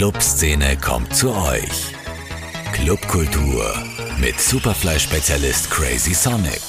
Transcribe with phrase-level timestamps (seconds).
[0.00, 1.94] Clubszene kommt zu euch.
[2.72, 3.66] Clubkultur
[4.18, 6.62] mit Superfly-Spezialist Crazy Sonic.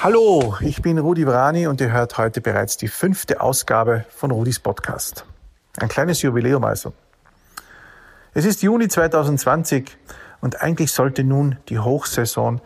[0.00, 4.58] Hallo, ich bin Rudi Brani und ihr hört heute bereits die fünfte Ausgabe von Rudis
[4.58, 5.24] Podcast.
[5.78, 6.92] Ein kleines Jubiläum also.
[8.34, 9.96] Es ist Juni 2020
[10.42, 12.60] und eigentlich sollte nun die Hochsaison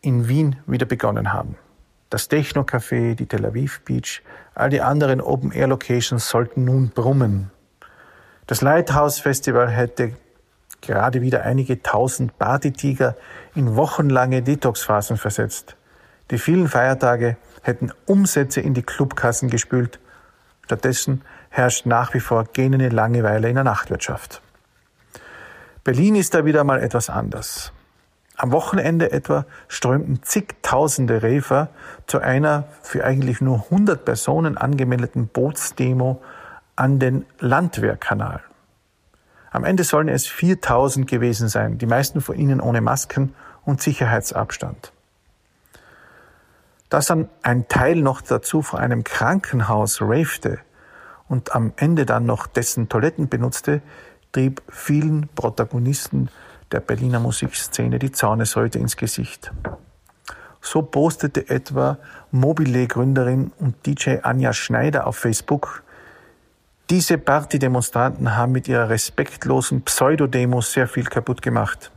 [0.00, 1.56] in Wien wieder begonnen haben.
[2.08, 4.22] Das Techno-Café, die Tel Aviv Beach,
[4.54, 7.50] all die anderen Open-Air-Locations sollten nun brummen.
[8.46, 10.12] Das Lighthouse Festival hätte
[10.80, 13.16] gerade wieder einige tausend Partytiger
[13.56, 15.76] in wochenlange Detox-Phasen versetzt.
[16.30, 19.98] Die vielen Feiertage hätten Umsätze in die Clubkassen gespült.
[20.64, 24.40] Stattdessen herrscht nach wie vor gähnende Langeweile in der Nachtwirtschaft.
[25.82, 27.72] Berlin ist da wieder mal etwas anders.
[28.36, 31.68] Am Wochenende etwa strömten zigtausende Refer
[32.06, 36.22] zu einer für eigentlich nur 100 Personen angemeldeten Bootsdemo
[36.76, 38.42] an den Landwehrkanal.
[39.50, 44.92] Am Ende sollen es 4000 gewesen sein, die meisten von ihnen ohne Masken und Sicherheitsabstand.
[46.90, 50.58] Dass dann ein Teil noch dazu vor einem Krankenhaus ravete
[51.28, 53.80] und am Ende dann noch dessen Toiletten benutzte,
[54.32, 56.28] trieb vielen Protagonisten
[56.70, 59.52] der Berliner Musikszene die Zaunesäute ins Gesicht.
[60.60, 61.98] So postete etwa
[62.32, 65.84] Mobile-Gründerin und DJ Anja Schneider auf Facebook,
[66.90, 71.90] diese Partydemonstranten haben mit ihrer respektlosen Pseudodemo sehr viel kaputt gemacht.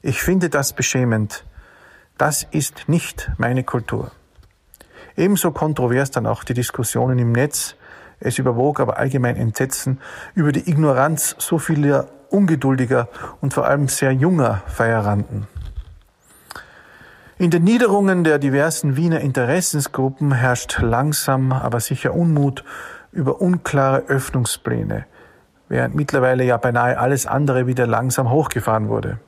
[0.00, 1.44] Ich finde das beschämend.
[2.18, 4.12] Das ist nicht meine Kultur.
[5.16, 7.74] Ebenso kontrovers dann auch die Diskussionen im Netz.
[8.20, 10.00] Es überwog aber allgemein Entsetzen
[10.34, 13.08] über die Ignoranz so vieler ungeduldiger
[13.40, 15.48] und vor allem sehr junger Feieranten.
[17.38, 22.64] In den Niederungen der diversen Wiener Interessensgruppen herrscht langsam, aber sicher Unmut
[23.18, 25.04] über unklare Öffnungspläne,
[25.68, 29.18] während mittlerweile ja beinahe alles andere wieder langsam hochgefahren wurde.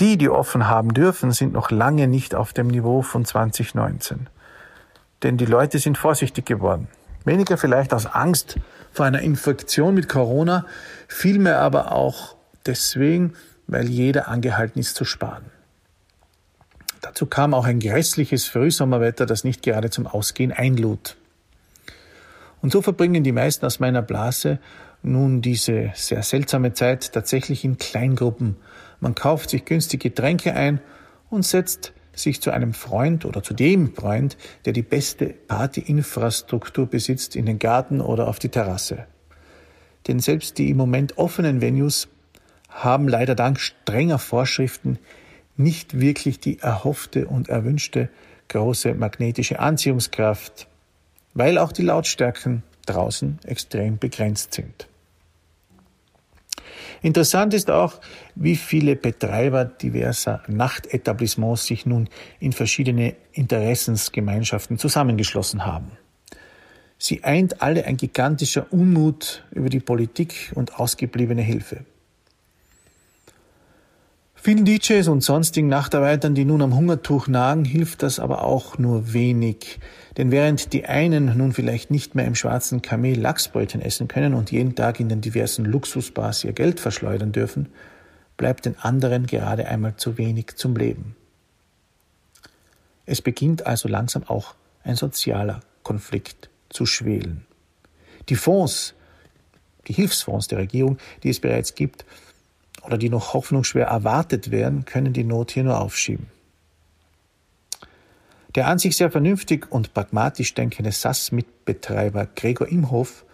[0.00, 4.26] Die, die offen haben dürfen, sind noch lange nicht auf dem Niveau von 2019.
[5.22, 6.88] Denn die Leute sind vorsichtig geworden.
[7.24, 8.58] Weniger vielleicht aus Angst
[8.92, 10.66] vor einer Infektion mit Corona,
[11.06, 12.34] vielmehr aber auch
[12.66, 13.34] deswegen,
[13.68, 15.44] weil jeder angehalten ist zu sparen.
[17.00, 21.16] Dazu kam auch ein grässliches Frühsommerwetter, das nicht gerade zum Ausgehen einlud.
[22.64, 24.58] Und so verbringen die meisten aus meiner Blase
[25.02, 28.56] nun diese sehr seltsame Zeit tatsächlich in Kleingruppen.
[29.00, 30.80] Man kauft sich günstige Getränke ein
[31.28, 37.36] und setzt sich zu einem Freund oder zu dem Freund, der die beste Partyinfrastruktur besitzt,
[37.36, 39.04] in den Garten oder auf die Terrasse.
[40.08, 42.08] Denn selbst die im Moment offenen Venues
[42.70, 44.98] haben leider dank strenger Vorschriften
[45.58, 48.08] nicht wirklich die erhoffte und erwünschte
[48.48, 50.66] große magnetische Anziehungskraft,
[51.34, 54.88] weil auch die Lautstärken draußen extrem begrenzt sind.
[57.02, 58.00] Interessant ist auch,
[58.34, 62.08] wie viele Betreiber diverser Nachtetablissements sich nun
[62.40, 65.92] in verschiedene Interessensgemeinschaften zusammengeschlossen haben.
[66.96, 71.84] Sie eint alle ein gigantischer Unmut über die Politik und ausgebliebene Hilfe.
[74.44, 79.14] Vielen DJs und sonstigen Nachtarbeitern, die nun am Hungertuch nagen, hilft das aber auch nur
[79.14, 79.80] wenig.
[80.18, 84.52] Denn während die einen nun vielleicht nicht mehr im schwarzen Kamel Lachsbrötchen essen können und
[84.52, 87.70] jeden Tag in den diversen Luxusbars ihr Geld verschleudern dürfen,
[88.36, 91.16] bleibt den anderen gerade einmal zu wenig zum Leben.
[93.06, 97.46] Es beginnt also langsam auch ein sozialer Konflikt zu schwelen.
[98.28, 98.92] Die Fonds,
[99.88, 102.04] die Hilfsfonds der Regierung, die es bereits gibt,
[102.84, 106.26] oder die noch hoffnungsschwer erwartet werden, können die Not hier nur aufschieben.
[108.54, 113.24] Der an sich sehr vernünftig und pragmatisch denkende SAS-Mitbetreiber Gregor Imhoff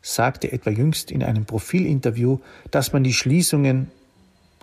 [0.00, 2.38] sagte etwa jüngst in einem Profilinterview,
[2.70, 3.90] dass man die Schließungen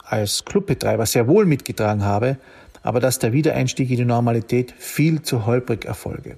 [0.04, 2.38] als Clubbetreiber sehr wohl mitgetragen habe,
[2.82, 6.38] aber dass der Wiedereinstieg in die Normalität viel zu holprig erfolge.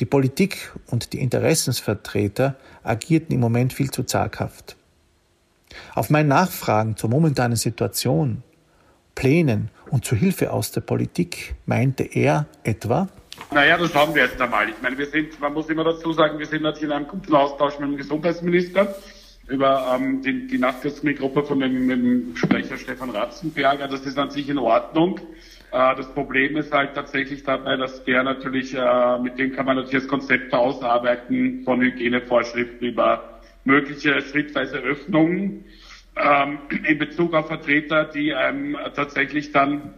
[0.00, 4.76] Die Politik und die Interessensvertreter agierten im Moment viel zu zaghaft.
[5.94, 8.42] Auf mein Nachfragen zur momentanen Situation,
[9.14, 13.08] Plänen und zur Hilfe aus der Politik meinte er etwa,
[13.52, 14.68] naja, das schauen wir jetzt einmal.
[14.68, 17.34] Ich meine, wir sind, man muss immer dazu sagen, wir sind natürlich in einem guten
[17.34, 18.94] Austausch mit dem Gesundheitsminister
[19.48, 23.88] über ähm, die, die Nachgastronomiegruppe von dem, dem Sprecher Stefan Ratzenberger.
[23.88, 25.18] Das ist an sich in Ordnung.
[25.72, 29.76] Äh, das Problem ist halt tatsächlich dabei, dass der natürlich, äh, mit dem kann man
[29.76, 35.64] natürlich das Konzept ausarbeiten von Hygienevorschriften über mögliche schrittweise Öffnungen
[36.16, 39.94] ähm, in Bezug auf Vertreter, die einem tatsächlich dann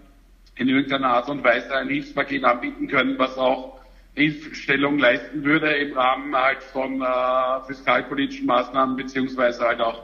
[0.57, 3.81] in irgendeiner Art und Weise ein Hilfspaket anbieten können, was auch
[4.15, 10.03] Hilfestellung leisten würde im Rahmen halt von äh, fiskalpolitischen Maßnahmen beziehungsweise halt auch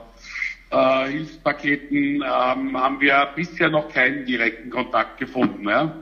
[0.71, 5.67] äh, Hilfspaketen ähm, haben wir bisher noch keinen direkten Kontakt gefunden.
[5.67, 5.93] Ja.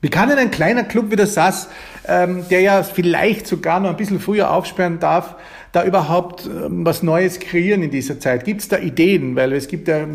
[0.00, 1.68] Wie kann denn ein kleiner Club wie der SAS,
[2.06, 5.34] ähm, der ja vielleicht sogar noch ein bisschen früher aufsperren darf,
[5.76, 8.44] da überhaupt ähm, was Neues kreieren in dieser Zeit?
[8.44, 9.36] Gibt es da Ideen?
[9.36, 10.06] Weil es gibt ja,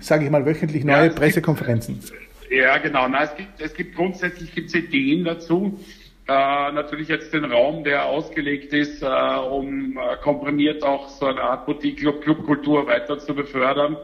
[0.00, 2.00] sage ich mal, wöchentlich neue ja, Pressekonferenzen.
[2.00, 3.06] Gibt, ja, genau.
[3.08, 5.78] Na, es, gibt, es gibt grundsätzlich gibt's Ideen dazu.
[6.26, 6.32] Äh,
[6.72, 11.66] natürlich jetzt den Raum, der ausgelegt ist, äh, um äh, komprimiert auch so eine Art
[11.66, 13.96] Boutique-Clubkultur weiter zu befördern.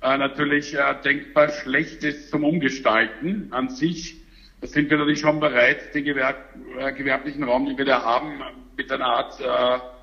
[0.00, 4.16] Äh, natürlich äh, denkbar schlecht ist zum Umgestalten an sich
[4.60, 6.36] da sind wir natürlich schon bereit, den Gewerb,
[6.78, 8.40] äh, gewerblichen Raum, den wir da haben,
[8.76, 9.38] mit einer Art,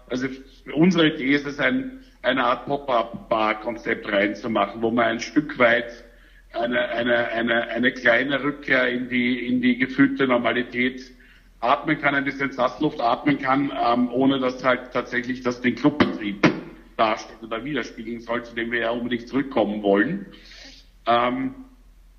[0.09, 0.27] also
[0.73, 6.03] unsere Idee ist es, ein, eine Art Pop-up-Bar-Konzept reinzumachen, wo man ein Stück weit
[6.53, 11.01] eine, eine, eine, eine kleine Rückkehr in die, in die gefühlte Normalität
[11.59, 16.45] atmen kann, ein bisschen Sassluft atmen kann, ähm, ohne dass halt tatsächlich das den Clubbetrieb
[16.97, 20.25] darstellt oder widerspiegeln soll, zu dem wir ja unbedingt zurückkommen wollen.
[21.07, 21.55] Ähm,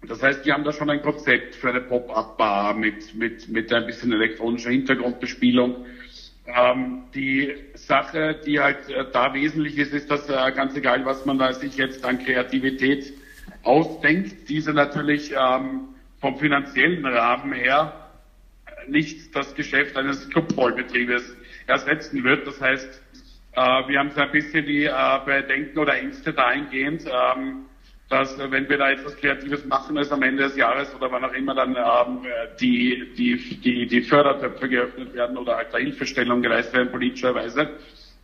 [0.08, 3.87] das heißt, die haben da schon ein Konzept für eine Pop-up-Bar mit, mit, mit ein
[3.87, 5.87] bisschen elektronischer Hintergrundbespielung.
[6.46, 11.25] Ähm, die Sache, die halt äh, da wesentlich ist, ist, dass äh, ganz egal, was
[11.25, 13.14] man da sich jetzt an Kreativität
[13.62, 15.88] ausdenkt, diese natürlich ähm,
[16.20, 18.11] vom finanziellen Rahmen her
[18.88, 21.35] nicht das Geschäft eines Clubvollbetriebes
[21.67, 22.47] ersetzen wird.
[22.47, 23.02] Das heißt,
[23.52, 27.67] äh, wir haben so ein bisschen die äh, Bedenken oder Ängste dahingehend, ähm,
[28.08, 31.24] dass äh, wenn wir da etwas Kreatives machen, dass am Ende des Jahres oder wann
[31.24, 32.26] auch immer dann ähm,
[32.60, 37.70] die, die, die, die Fördertöpfe geöffnet werden oder halt da Hilfestellung geleistet werden politischerweise,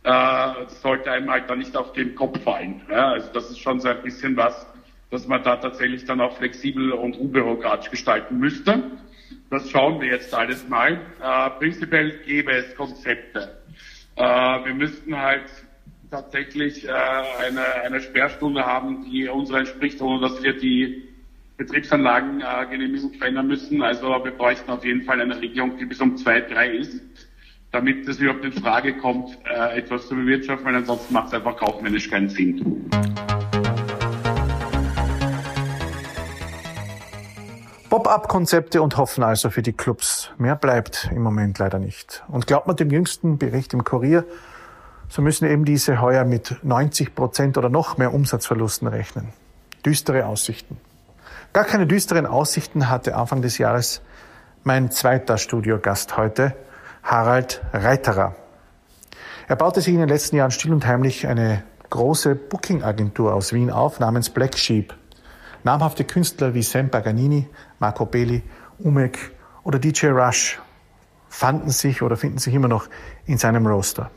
[0.03, 2.81] äh, sollte einem halt da nicht auf den Kopf fallen.
[2.89, 3.11] Ja?
[3.11, 4.67] Also das ist schon so ein bisschen was,
[5.09, 8.83] dass man da tatsächlich dann auch flexibel und unbürokratisch gestalten müsste.
[9.49, 10.99] Das schauen wir jetzt alles mal.
[11.21, 13.57] Äh, prinzipiell gäbe es Konzepte.
[14.15, 15.43] Äh, wir müssten halt
[16.11, 21.07] tatsächlich äh, eine, eine Sperrstunde haben, die uns entspricht, ohne dass wir die
[21.55, 23.81] Betriebsanlagen äh, verändern müssen.
[23.81, 27.01] Also wir bräuchten auf jeden Fall eine Regelung, die bis um zwei, drei ist,
[27.71, 31.55] damit es überhaupt in Frage kommt, äh, etwas zu bewirtschaften, weil ansonsten macht es einfach
[31.55, 32.89] kaufmännisch keinen Sinn.
[37.89, 40.31] Pop-up-Konzepte und hoffen also für die Clubs.
[40.37, 42.23] Mehr bleibt im Moment leider nicht.
[42.27, 44.25] Und glaubt man dem jüngsten Bericht im Kurier,
[45.11, 49.27] so müssen eben diese heuer mit 90 Prozent oder noch mehr Umsatzverlusten rechnen.
[49.85, 50.77] Düstere Aussichten.
[51.51, 54.01] Gar keine düsteren Aussichten hatte Anfang des Jahres
[54.63, 56.55] mein zweiter Studiogast heute,
[57.03, 58.35] Harald Reiterer.
[59.49, 63.69] Er baute sich in den letzten Jahren still und heimlich eine große Booking-Agentur aus Wien
[63.69, 64.95] auf, namens Black Sheep.
[65.65, 67.49] Namhafte Künstler wie Sam Paganini,
[67.79, 68.43] Marco Belli,
[68.79, 69.31] Umek
[69.63, 70.61] oder DJ Rush
[71.27, 72.87] fanden sich oder finden sich immer noch
[73.25, 74.09] in seinem Roster.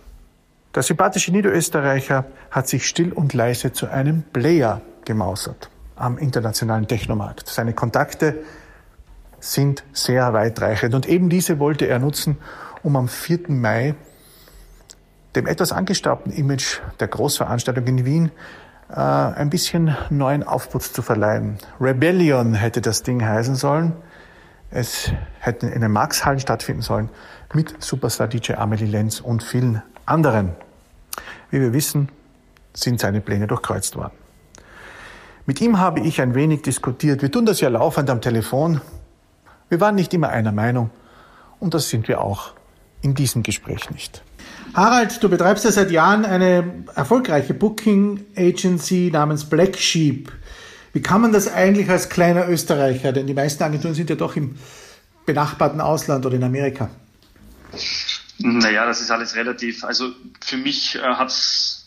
[0.75, 7.49] Der sympathische Niederösterreicher hat sich still und leise zu einem Player gemausert am internationalen Technomarkt.
[7.49, 8.43] Seine Kontakte
[9.39, 12.39] sind sehr weitreichend und eben diese wollte er nutzen,
[12.83, 13.51] um am 4.
[13.51, 13.95] Mai
[15.37, 18.31] dem etwas angestaubten Image der Großveranstaltung in Wien
[18.91, 21.59] äh, ein bisschen neuen Aufputz zu verleihen.
[21.81, 23.93] Rebellion hätte das Ding heißen sollen.
[24.71, 27.11] Es hätte in den Marxhallen stattfinden sollen
[27.53, 30.57] mit Superstar DJ Amelie Lenz und vielen anderen.
[31.55, 32.09] Wie wir wissen,
[32.73, 34.15] sind seine Pläne durchkreuzt worden.
[35.47, 37.23] Mit ihm habe ich ein wenig diskutiert.
[37.23, 38.81] Wir tun das ja laufend am Telefon.
[39.69, 40.91] Wir waren nicht immer einer Meinung
[41.61, 42.55] und das sind wir auch
[43.03, 44.25] in diesem Gespräch nicht.
[44.75, 50.33] Harald, du betreibst ja seit Jahren eine erfolgreiche Booking Agency namens Black Sheep.
[50.93, 54.35] Wie kann man das eigentlich als kleiner Österreicher, denn die meisten Agenturen sind ja doch
[54.35, 54.57] im
[55.25, 56.91] benachbarten Ausland oder in Amerika?
[58.39, 59.85] Naja, das ist alles relativ.
[59.85, 61.87] Also für mich äh, hat es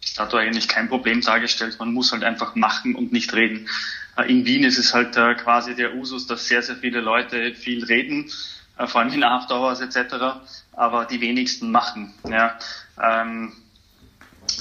[0.00, 1.76] bis dato eigentlich kein Problem dargestellt.
[1.78, 3.68] Man muss halt einfach machen und nicht reden.
[4.16, 7.54] Äh, in Wien ist es halt äh, quasi der Usus, dass sehr, sehr viele Leute
[7.54, 8.30] viel reden,
[8.78, 10.40] äh, vor allem in After Hours etc.,
[10.72, 12.14] aber die wenigsten machen.
[12.28, 12.58] Ja.
[13.00, 13.52] Ähm,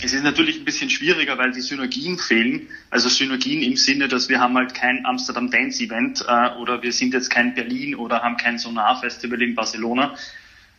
[0.04, 2.70] es ist natürlich ein bisschen schwieriger, weil die Synergien fehlen.
[2.90, 6.92] Also Synergien im Sinne, dass wir haben halt kein Amsterdam Dance Event äh, oder wir
[6.92, 10.16] sind jetzt kein Berlin oder haben kein Sonar Festival in Barcelona,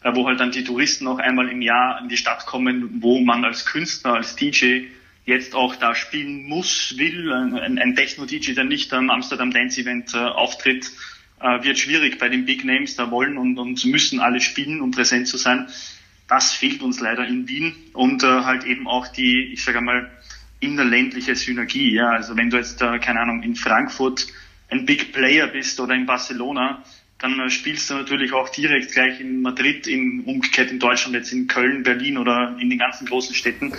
[0.05, 3.45] wo halt dann die Touristen auch einmal im Jahr in die Stadt kommen, wo man
[3.45, 4.87] als Künstler, als DJ
[5.25, 7.33] jetzt auch da spielen muss, will.
[7.33, 10.91] Ein, ein Techno-DJ, der nicht am Amsterdam Dance Event äh, auftritt,
[11.41, 12.97] äh, wird schwierig bei den Big Names.
[12.97, 15.69] Da wollen und, und müssen alle spielen, um präsent zu sein.
[16.29, 20.11] Das fehlt uns leider in Wien und äh, halt eben auch die, ich sage einmal,
[20.61, 21.93] innerländliche Synergie.
[21.93, 24.27] Ja, also wenn du jetzt, äh, keine Ahnung, in Frankfurt
[24.71, 26.83] ein Big Player bist oder in Barcelona,
[27.23, 31.47] dann spielst du natürlich auch direkt gleich in Madrid, in, umgekehrt in Deutschland, jetzt in
[31.47, 33.73] Köln, Berlin oder in den ganzen großen Städten,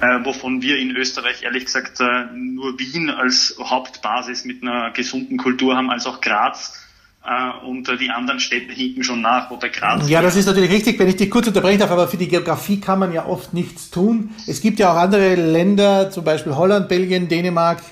[0.00, 5.38] äh, wovon wir in Österreich ehrlich gesagt äh, nur Wien als Hauptbasis mit einer gesunden
[5.38, 6.76] Kultur haben, als auch Graz.
[7.24, 10.08] Äh, und äh, die anderen Städte hinken schon nach, oder Graz.
[10.08, 12.80] Ja, das ist natürlich richtig, wenn ich dich kurz unterbrechen darf, aber für die Geografie
[12.80, 14.30] kann man ja oft nichts tun.
[14.46, 17.82] Es gibt ja auch andere Länder, zum Beispiel Holland, Belgien, Dänemark,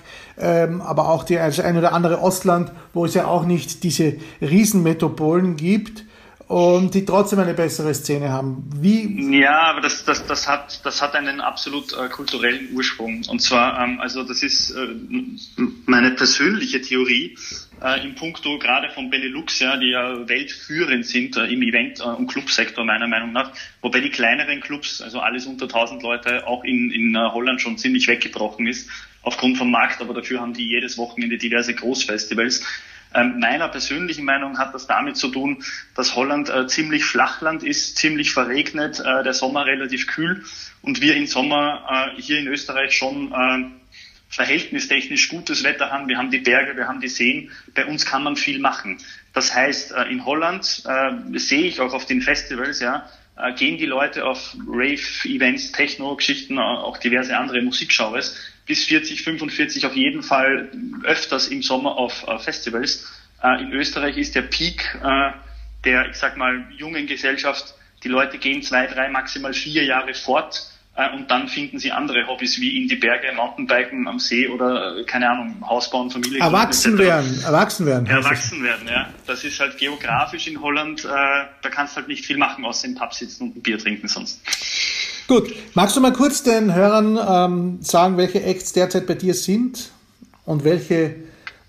[0.40, 4.16] ähm, aber auch die, also ein oder andere Ostland, wo es ja auch nicht diese
[4.40, 6.04] Riesenmetropolen gibt
[6.48, 8.64] und die trotzdem eine bessere Szene haben.
[8.74, 9.38] Wie?
[9.38, 13.22] Ja, aber das, das, das, hat, das hat einen absolut äh, kulturellen Ursprung.
[13.28, 14.88] Und zwar, ähm, also das ist äh,
[15.84, 17.36] meine persönliche Theorie
[17.82, 22.04] äh, im Punkto gerade von Benelux, ja, die ja weltführend sind äh, im Event- äh,
[22.04, 23.52] und Clubsektor meiner Meinung nach,
[23.82, 27.76] wobei die kleineren Clubs, also alles unter 1000 Leute, auch in, in äh, Holland schon
[27.76, 28.88] ziemlich weggebrochen ist
[29.28, 32.64] aufgrund vom Markt, aber dafür haben die jedes Wochenende diverse Großfestivals.
[33.14, 35.62] Ähm, meiner persönlichen Meinung hat das damit zu tun,
[35.94, 40.44] dass Holland äh, ziemlich Flachland ist, ziemlich verregnet, äh, der Sommer relativ kühl
[40.80, 43.64] und wir im Sommer äh, hier in Österreich schon äh,
[44.30, 46.08] verhältnistechnisch gutes Wetter haben.
[46.08, 47.50] Wir haben die Berge, wir haben die Seen.
[47.74, 48.98] Bei uns kann man viel machen.
[49.34, 53.08] Das heißt, äh, in Holland äh, sehe ich auch auf den Festivals, ja,
[53.38, 59.96] äh, gehen die Leute auf Rave-Events, Techno-Geschichten, auch diverse andere Musikgenres bis 40, 45 auf
[59.96, 60.70] jeden Fall
[61.04, 63.06] öfters im Sommer auf Festivals.
[63.42, 65.32] Äh, in Österreich ist der Peak äh,
[65.84, 67.74] der, ich sag mal, jungen Gesellschaft.
[68.04, 72.26] Die Leute gehen zwei, drei, maximal vier Jahre fort äh, und dann finden sie andere
[72.26, 76.40] Hobbys wie in die Berge, Mountainbiken am See oder keine Ahnung, Haus bauen, Familie.
[76.40, 78.06] Erwachsen werden, erwachsen werden.
[78.06, 79.08] Erwachsen werden, ja.
[79.26, 83.14] Das ist halt geografisch in Holland, da kannst halt nicht viel machen, außer im Pub
[83.14, 84.40] sitzen und ein Bier trinken sonst.
[85.28, 89.90] Gut, magst du mal kurz den Hörern ähm, sagen, welche Acts derzeit bei dir sind
[90.46, 91.14] und welche äh,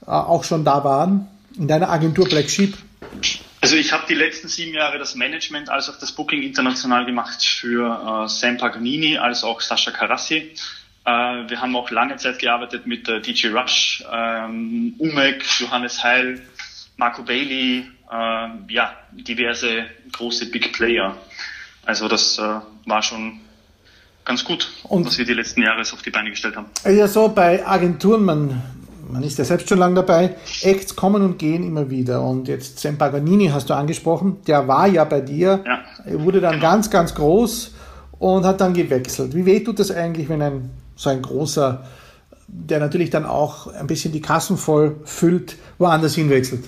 [0.06, 2.76] auch schon da waren in deiner Agentur Black Sheep?
[3.62, 7.44] Also ich habe die letzten sieben Jahre das Management als auch das Booking international gemacht
[7.44, 10.54] für äh, Sam Paganini als auch Sascha Carassi.
[11.06, 11.10] Äh,
[11.50, 16.42] wir haben auch lange Zeit gearbeitet mit äh, DJ Rush, ähm, Umek, Johannes Heil,
[16.96, 21.18] Marco Bailey, äh, ja, diverse große Big Player.
[21.86, 23.42] Also das äh, war schon
[24.24, 26.68] ganz gut, und was wir die letzten Jahre auf die Beine gestellt haben.
[26.86, 28.62] Ja, so bei Agenturen, man,
[29.12, 32.22] man ist ja selbst schon lange dabei, Acts kommen und gehen immer wieder.
[32.22, 36.24] Und jetzt Sam Paganini hast du angesprochen, der war ja bei dir, ja.
[36.24, 37.76] wurde dann ganz, ganz groß
[38.20, 39.36] und hat dann gewechselt.
[39.36, 41.88] Wie weh tut das eigentlich, wenn ein so ein großer,
[42.48, 46.66] der natürlich dann auch ein bisschen die Kassen voll füllt, woanders hinwechselt?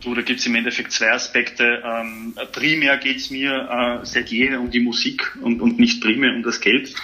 [0.00, 1.82] So, da gibt es im Endeffekt zwei Aspekte.
[1.84, 3.68] Ähm, primär geht es mir
[4.02, 6.94] äh, seit jeher um die Musik und, und nicht primär um das Geld,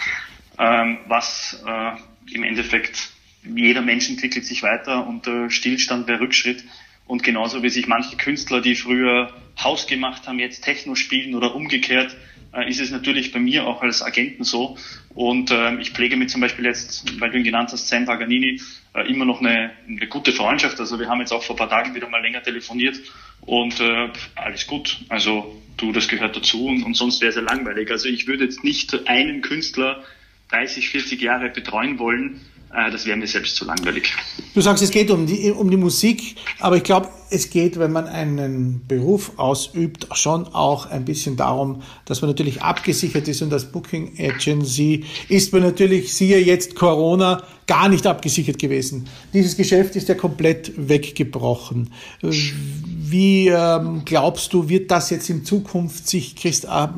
[0.58, 3.13] ähm, was äh, im Endeffekt
[3.44, 6.64] jeder Mensch entwickelt sich weiter und äh, Stillstand wäre Rückschritt.
[7.06, 11.54] Und genauso wie sich manche Künstler, die früher Haus gemacht haben, jetzt Techno spielen oder
[11.54, 12.16] umgekehrt,
[12.54, 14.78] äh, ist es natürlich bei mir auch als Agenten so.
[15.14, 18.60] Und äh, ich pflege mit zum Beispiel jetzt, weil du ihn genannt hast, Sam Paganini,
[18.94, 20.80] äh, immer noch eine, eine gute Freundschaft.
[20.80, 22.98] Also wir haben jetzt auch vor paar Tagen wieder mal länger telefoniert
[23.42, 25.00] und äh, alles gut.
[25.08, 27.90] Also du, das gehört dazu und, und sonst wäre es ja langweilig.
[27.90, 30.02] Also ich würde jetzt nicht einen Künstler
[30.50, 32.40] 30, 40 Jahre betreuen wollen,
[32.90, 34.12] das wäre mir selbst zu langweilig.
[34.52, 37.92] Du sagst, es geht um die, um die Musik, aber ich glaube, es geht, wenn
[37.92, 43.52] man einen Beruf ausübt, schon auch ein bisschen darum, dass man natürlich abgesichert ist und
[43.52, 49.08] als Booking Agency ist man natürlich, siehe jetzt Corona, gar nicht abgesichert gewesen.
[49.32, 51.90] Dieses Geschäft ist ja komplett weggebrochen.
[52.20, 56.88] Wie ähm, glaubst du, wird das jetzt in Zukunft sich Christ, äh,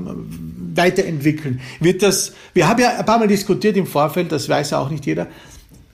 [0.74, 1.60] weiterentwickeln?
[1.80, 4.90] Wird das, wir haben ja ein paar Mal diskutiert im Vorfeld, das weiß ja auch
[4.90, 5.28] nicht jeder,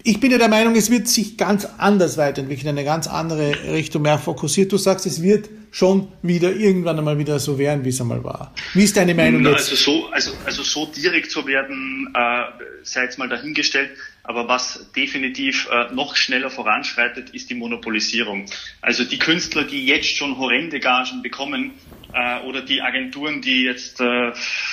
[0.04, 4.02] ich bin ja der Meinung, es wird sich ganz anders weiterentwickeln, eine ganz andere Richtung,
[4.02, 4.72] mehr fokussiert.
[4.72, 8.52] Du sagst, es wird schon wieder irgendwann einmal wieder so werden, wie es einmal war.
[8.74, 9.70] Wie ist deine Meinung jetzt?
[9.70, 12.42] Also so, also, also so direkt zu werden, äh,
[12.82, 13.90] sei jetzt mal dahingestellt.
[14.24, 18.46] Aber was definitiv äh, noch schneller voranschreitet, ist die Monopolisierung.
[18.80, 21.72] Also die Künstler, die jetzt schon horrende Gagen bekommen,
[22.12, 24.32] äh, oder die Agenturen, die jetzt äh,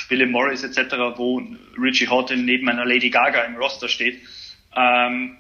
[0.10, 1.42] William Morris etc., wo
[1.82, 4.22] Richie Houghton neben einer Lady Gaga im Roster steht,
[4.76, 5.38] ähm,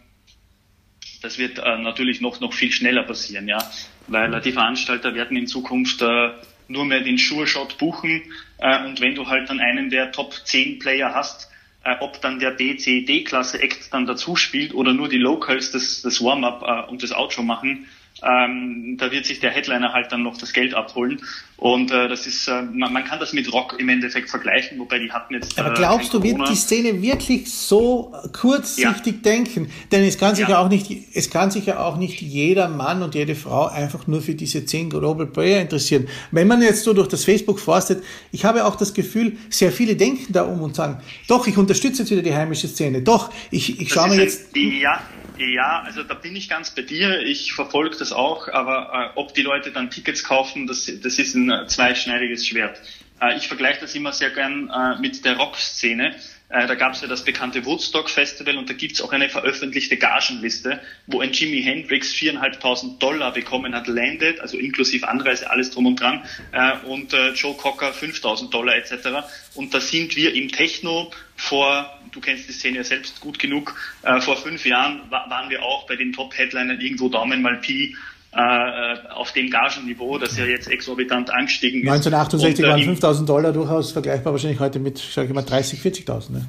[1.22, 3.60] das wird äh, natürlich noch, noch viel schneller passieren, ja,
[4.08, 6.32] weil äh, die Veranstalter werden in Zukunft äh,
[6.68, 8.22] nur mehr den Sure-Shot buchen.
[8.58, 11.50] Äh, und wenn du halt dann einen der Top 10 Player hast,
[11.84, 15.72] äh, ob dann der B, C, D-Klasse Act dann dazu spielt oder nur die Locals
[15.72, 17.88] das, das Warm-up äh, und das Outro machen,
[18.24, 21.22] Ähm, da wird sich der Headliner halt dann noch das Geld abholen.
[21.60, 25.00] Und äh, das ist, äh, man, man, kann das mit Rock im Endeffekt vergleichen, wobei
[25.00, 25.60] die hatten jetzt.
[25.60, 29.22] Aber glaubst du, wird die Szene wirklich so kurzsichtig ja.
[29.22, 29.70] denken?
[29.92, 30.52] Denn es kann sich ja.
[30.52, 30.60] ja.
[30.60, 34.22] auch nicht, es kann sich ja auch nicht jeder Mann und jede Frau einfach nur
[34.22, 36.08] für diese zehn Global Player interessieren.
[36.32, 39.98] Wenn man jetzt so durch das Facebook forstet, ich habe auch das Gefühl, sehr viele
[39.98, 43.02] denken da um und sagen, doch, ich unterstütze jetzt wieder die heimische Szene.
[43.02, 44.56] Doch, ich, ich schaue mir jetzt.
[44.56, 45.02] Die, ja,
[45.38, 47.22] ja, also da bin ich ganz bei dir.
[47.22, 51.36] Ich verfolge das auch, aber äh, ob die Leute dann Tickets kaufen, das, das ist
[51.36, 52.80] ein zweischneidiges Schwert.
[53.22, 56.16] Äh, ich vergleiche das immer sehr gern äh, mit der Rockszene.
[56.50, 59.98] Äh, da gab es ja das bekannte Woodstock Festival und da gibt's auch eine veröffentlichte
[59.98, 65.86] Gagenliste, wo ein Jimi Hendrix 4.500 Dollar bekommen hat, landed, also inklusive Anreise, alles drum
[65.86, 69.28] und dran, äh, und äh, Joe Cocker 5.000 Dollar etc.
[69.54, 73.76] Und da sind wir im Techno vor, du kennst die Szene ja selbst gut genug,
[74.02, 77.96] äh, vor fünf Jahren waren wir auch bei den Top-Headlinern irgendwo Daumen mal Pi
[78.32, 81.90] äh, auf dem Gagenniveau, das ja jetzt exorbitant angestiegen ist.
[81.90, 86.32] 1968 und, waren 5000 Dollar durchaus vergleichbar wahrscheinlich heute mit, sage ich mal, 30, 40.000.
[86.32, 86.48] Ne?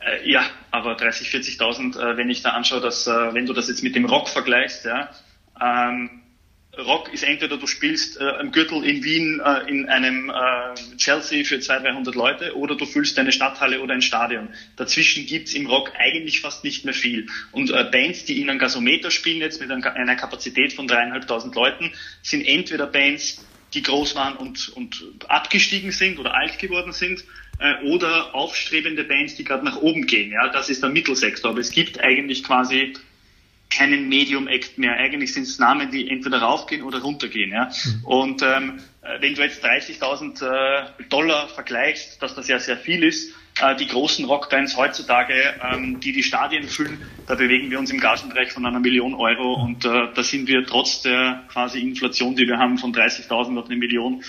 [0.00, 3.68] Äh, ja, aber 30, 40.000, äh, wenn ich da anschaue, dass, äh, wenn du das
[3.68, 5.08] jetzt mit dem Rock vergleichst, ja,
[5.60, 6.10] ähm,
[6.78, 11.44] Rock ist entweder du spielst äh, im Gürtel in Wien äh, in einem äh, Chelsea
[11.44, 14.48] für 200, 300 Leute oder du füllst eine Stadthalle oder ein Stadion.
[14.76, 17.26] Dazwischen gibt's im Rock eigentlich fast nicht mehr viel.
[17.52, 21.92] Und äh, Bands, die in einem Gasometer spielen jetzt mit einer Kapazität von dreieinhalbtausend Leuten,
[22.22, 27.24] sind entweder Bands, die groß waren und, und abgestiegen sind oder alt geworden sind,
[27.58, 30.32] äh, oder aufstrebende Bands, die gerade nach oben gehen.
[30.32, 31.50] Ja, das ist der Mittelsektor.
[31.50, 32.94] Aber es gibt eigentlich quasi
[33.70, 34.94] keinen Medium-Act mehr.
[34.94, 37.50] Eigentlich sind es Namen, die entweder raufgehen oder runtergehen.
[37.50, 37.70] Ja?
[37.84, 38.04] Mhm.
[38.04, 43.02] Und ähm, äh, wenn du jetzt 30.000 äh, Dollar vergleichst, dass das ja sehr viel
[43.02, 47.90] ist, äh, die großen Rockbands heutzutage, ähm, die die Stadien füllen, da bewegen wir uns
[47.90, 52.34] im Gagenbereich von einer Million Euro und äh, da sind wir trotz der quasi Inflation,
[52.34, 54.22] die wir haben, von 30.000 auf eine Million,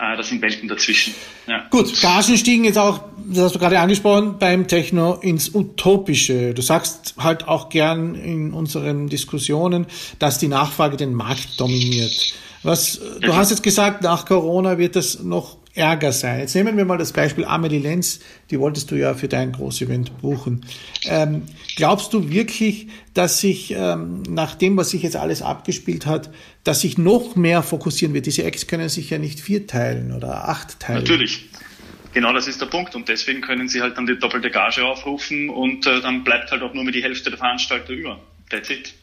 [0.00, 1.14] äh, das sind Welten dazwischen.
[1.46, 1.66] Ja.
[1.70, 6.54] Gut, Gagen stiegen jetzt auch, das hast du gerade angesprochen, beim Techno ins Utopische.
[6.54, 9.86] Du sagst halt auch gern in unseren Diskussionen,
[10.18, 12.34] dass die Nachfrage den Markt dominiert.
[12.62, 16.40] Was, du hast jetzt gesagt, nach Corona wird das noch Ärger sein.
[16.40, 18.20] Jetzt nehmen wir mal das Beispiel Amelie Lenz,
[18.50, 20.64] die wolltest du ja für dein Großevent buchen.
[21.06, 21.42] Ähm,
[21.76, 26.30] glaubst du wirklich, dass sich ähm, nach dem, was sich jetzt alles abgespielt hat,
[26.64, 28.26] dass sich noch mehr fokussieren wird?
[28.26, 31.00] Diese Acts können sich ja nicht vier teilen oder acht teilen.
[31.00, 31.48] Natürlich.
[32.12, 32.94] Genau, das ist der Punkt.
[32.94, 36.62] Und deswegen können sie halt dann die doppelte Gage aufrufen und äh, dann bleibt halt
[36.62, 38.20] auch nur mehr die Hälfte der Veranstalter über.
[38.50, 38.94] That's it.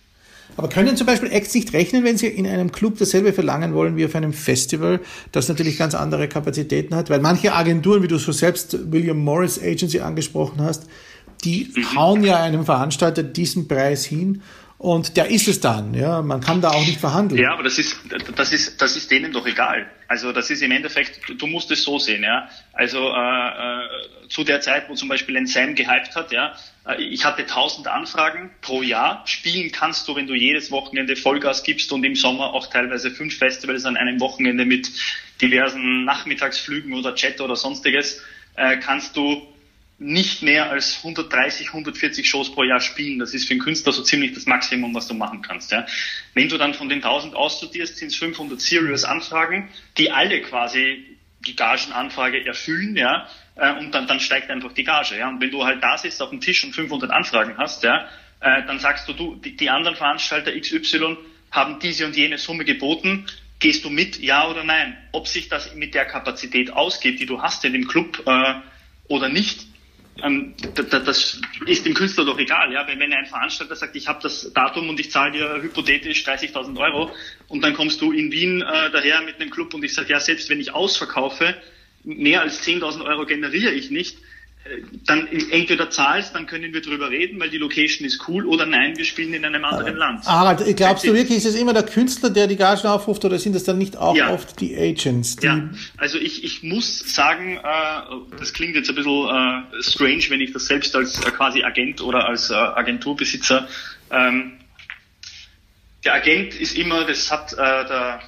[0.55, 3.95] Aber können zum Beispiel Acts nicht rechnen, wenn sie in einem Club dasselbe verlangen wollen
[3.95, 4.99] wie auf einem Festival,
[5.31, 7.09] das natürlich ganz andere Kapazitäten hat?
[7.09, 10.87] Weil manche Agenturen, wie du so selbst William Morris Agency angesprochen hast,
[11.43, 11.95] die mhm.
[11.95, 14.41] hauen ja einem Veranstalter diesen Preis hin
[14.79, 16.21] und der ist es dann, ja.
[16.21, 17.41] Man kann da auch nicht verhandeln.
[17.41, 17.97] Ja, aber das ist,
[18.35, 19.89] das ist, das ist denen doch egal.
[20.07, 22.47] Also das ist im Endeffekt, du musst es so sehen, ja.
[22.73, 26.53] Also äh, äh, zu der Zeit, wo zum Beispiel ein Sam gehypt hat, ja,
[26.87, 29.23] äh, ich hatte tausend Anfragen pro Jahr.
[29.25, 33.35] Spielen kannst du, wenn du jedes Wochenende Vollgas gibst und im Sommer auch teilweise fünf
[33.35, 34.91] Festivals an einem Wochenende mit
[35.41, 38.21] diversen Nachmittagsflügen oder Chat oder sonstiges,
[38.55, 39.41] äh, kannst du
[39.99, 43.17] nicht mehr als 130, 140 Shows pro Jahr spielen.
[43.17, 45.71] Das ist für einen Künstler so ziemlich das Maximum, was du machen kannst.
[45.71, 45.85] Ja.
[46.33, 51.17] Wenn du dann von den 1000 aussortierst, sind es 500 Serious Anfragen, die alle quasi
[51.45, 55.29] die Gagenanfrage erfüllen, ja, äh, und dann, dann steigt einfach die Gage, ja.
[55.29, 58.07] Und wenn du halt da sitzt auf dem Tisch und 500 Anfragen hast, ja,
[58.39, 61.17] äh, dann sagst du, du, die, anderen Veranstalter XY
[61.51, 63.25] haben diese und jene Summe geboten,
[63.59, 64.95] gehst du mit, ja oder nein?
[65.11, 68.53] Ob sich das mit der Kapazität ausgeht, die du hast in dem Club äh,
[69.07, 69.66] oder nicht,
[70.23, 72.71] ähm, das ist dem Künstler doch egal.
[72.71, 72.87] Ja?
[72.87, 76.77] Wenn, wenn ein Veranstalter sagt, ich habe das Datum und ich zahle dir hypothetisch 30.000
[76.79, 77.11] Euro
[77.47, 80.19] und dann kommst du in Wien äh, daher mit einem Club und ich sage, ja,
[80.19, 81.55] selbst wenn ich ausverkaufe,
[82.03, 84.17] mehr als 10.000 Euro generiere ich nicht,
[85.05, 88.97] dann entweder zahlst, dann können wir drüber reden, weil die Location ist cool, oder nein,
[88.97, 90.25] wir spielen in einem anderen Land.
[90.25, 93.55] Harald, glaubst du wirklich, ist es immer der Künstler, der die Gagen aufruft, oder sind
[93.55, 94.33] es dann nicht auch ja.
[94.33, 95.37] oft die Agents?
[95.37, 100.23] Die ja, also ich, ich muss sagen, äh, das klingt jetzt ein bisschen äh, strange,
[100.29, 103.67] wenn ich das selbst als äh, quasi Agent oder als äh, Agenturbesitzer,
[104.11, 104.53] ähm,
[106.05, 108.21] der Agent ist immer, das hat äh, der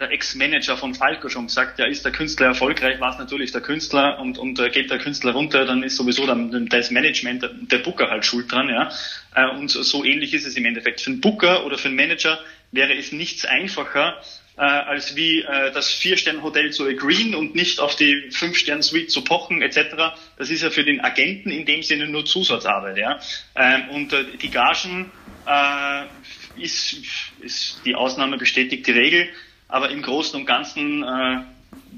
[0.00, 3.62] der Ex-Manager von Falco schon gesagt, ja, ist der Künstler erfolgreich, war es natürlich der
[3.62, 7.78] Künstler und, und äh, geht der Künstler runter, dann ist sowieso dann das Management, der,
[7.78, 8.90] Booker halt schuld dran, ja.
[9.34, 11.00] Äh, und so ähnlich ist es im Endeffekt.
[11.00, 12.38] Für einen Booker oder für einen Manager
[12.72, 14.20] wäre es nichts einfacher,
[14.58, 19.62] äh, als wie äh, das Vier-Sterne-Hotel zu agreeen und nicht auf die Fünf-Sterne-Suite zu pochen
[19.62, 20.16] etc.
[20.36, 22.98] Das ist ja für den Agenten in dem Sinne nur Zusatzarbeit.
[22.98, 23.18] Ja?
[23.54, 25.10] Ähm, und äh, die Gagen
[25.46, 26.96] äh, ist,
[27.40, 29.28] ist die Ausnahme bestätigt die Regel.
[29.68, 31.40] Aber im Großen und Ganzen, äh,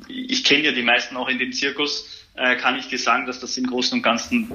[0.09, 3.41] ich kenne ja die meisten auch in dem Zirkus, äh, kann ich dir sagen, dass
[3.41, 4.51] das im Großen und Ganzen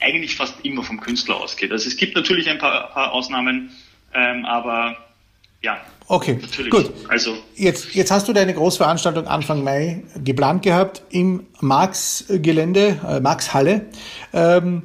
[0.00, 1.72] eigentlich fast immer vom Künstler ausgeht.
[1.72, 3.70] Also es gibt natürlich ein paar, paar Ausnahmen,
[4.12, 4.96] ähm, aber
[5.62, 5.80] ja.
[6.08, 6.70] Okay, natürlich.
[6.70, 6.92] gut.
[7.08, 13.86] Also jetzt, jetzt hast du deine Großveranstaltung Anfang Mai geplant gehabt im Marx-Gelände, äh, Marx-Halle.
[14.32, 14.82] Ähm,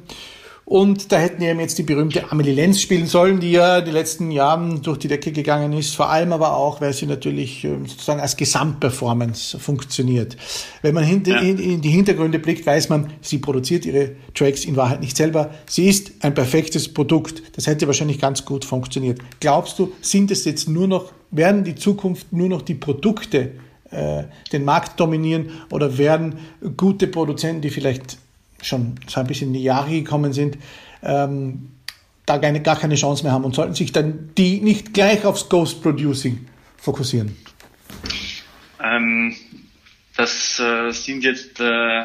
[0.72, 4.30] und da hätten eben jetzt die berühmte Amelie Lenz spielen sollen, die ja die letzten
[4.30, 8.20] Jahren durch die Decke gegangen ist, vor allem aber auch, weil sie natürlich ähm, sozusagen
[8.20, 10.34] als Gesamtperformance funktioniert.
[10.80, 11.40] Wenn man ja.
[11.40, 15.50] in die Hintergründe blickt, weiß man, sie produziert ihre Tracks in Wahrheit nicht selber.
[15.68, 17.42] Sie ist ein perfektes Produkt.
[17.54, 19.20] Das hätte wahrscheinlich ganz gut funktioniert.
[19.40, 23.52] Glaubst du, sind es jetzt nur noch, werden die Zukunft nur noch die Produkte
[23.90, 26.36] äh, den Markt dominieren oder werden
[26.78, 28.21] gute Produzenten, die vielleicht
[28.62, 30.58] schon so ein bisschen in die Jahre gekommen sind,
[31.02, 31.70] ähm,
[32.26, 35.48] da keine, gar keine Chance mehr haben und sollten sich dann die nicht gleich aufs
[35.48, 36.46] Ghost Producing
[36.76, 37.36] fokussieren?
[38.82, 39.34] Ähm,
[40.16, 42.04] das äh, sind jetzt äh,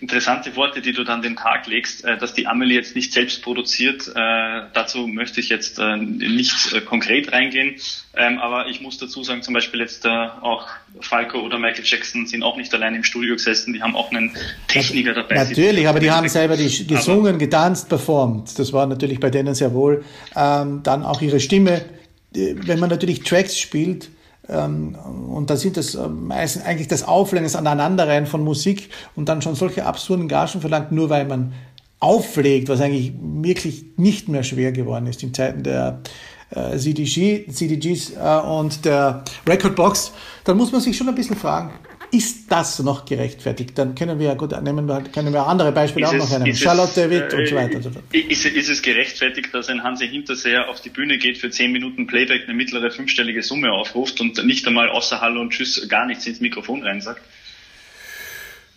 [0.00, 3.42] interessante Worte, die du dann den Tag legst, äh, dass die Amelie jetzt nicht selbst
[3.42, 4.08] produziert.
[4.08, 7.76] Äh, dazu möchte ich jetzt äh, nicht konkret reingehen.
[8.14, 10.66] Ähm, aber ich muss dazu sagen, zum Beispiel jetzt auch
[11.00, 13.72] Falco oder Michael Jackson sind auch nicht allein im Studio gesessen.
[13.72, 14.36] Die haben auch einen
[14.68, 15.36] Techniker dabei.
[15.36, 18.58] Natürlich, aber die haben selber die gesungen, getanzt, performt.
[18.58, 20.04] Das war natürlich bei denen sehr wohl.
[20.36, 21.82] Ähm, dann auch ihre Stimme.
[22.32, 24.10] Wenn man natürlich Tracks spielt,
[24.48, 29.40] und da sind das ähm, meistens eigentlich das Auflegen, das Aneinanderreihen von Musik und dann
[29.40, 31.52] schon solche absurden Gagen verlangt, nur weil man
[32.00, 36.00] auflegt, was eigentlich wirklich nicht mehr schwer geworden ist in Zeiten der
[36.50, 41.70] äh, CDG, CDGs äh, und der Recordbox, dann muss man sich schon ein bisschen fragen,
[42.12, 43.76] ist das noch gerechtfertigt?
[43.78, 46.54] Dann können wir, gut, nehmen wir, können wir andere Beispiele ist auch noch nennen.
[46.54, 47.80] Charlotte Witt äh, und so weiter.
[48.12, 52.06] Ist, ist, es gerechtfertigt, dass ein Hansi Hinterseher auf die Bühne geht, für zehn Minuten
[52.06, 56.26] Playback eine mittlere fünfstellige Summe aufruft und nicht einmal außer Hallo und Tschüss gar nichts
[56.26, 57.22] ins Mikrofon reinsagt?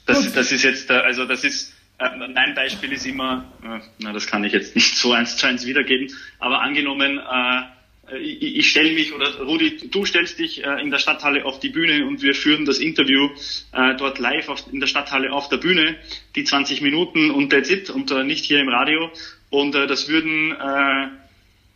[0.06, 4.14] Das, das ist jetzt, äh, also das ist, äh, mein Beispiel ist immer, äh, na,
[4.14, 7.62] das kann ich jetzt nicht so eins zu eins wiedergeben, aber angenommen, äh,
[8.14, 11.70] ich, ich stelle mich oder Rudi, du stellst dich äh, in der Stadthalle auf die
[11.70, 13.30] Bühne und wir führen das Interview
[13.72, 15.98] äh, dort live auf, in der Stadthalle auf der Bühne,
[16.36, 19.12] die 20 Minuten und that's it und äh, nicht hier im Radio.
[19.50, 21.08] Und äh, das würden äh,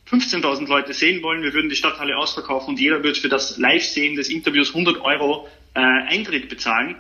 [0.10, 1.44] 15.000 Leute sehen wollen.
[1.44, 5.48] Wir würden die Stadthalle ausverkaufen und jeder wird für das Live-Sehen des Interviews 100 Euro
[5.74, 6.96] äh, Eintritt bezahlen.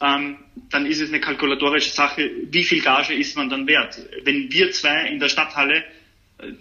[0.00, 0.38] Ähm,
[0.70, 3.98] dann ist es eine kalkulatorische Sache, wie viel Gage ist man dann wert.
[4.22, 5.84] Wenn wir zwei in der Stadthalle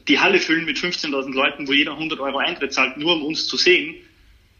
[0.07, 3.47] die Halle füllen mit 15.000 Leuten, wo jeder 100 Euro Eintritt zahlt, nur um uns
[3.47, 3.95] zu sehen,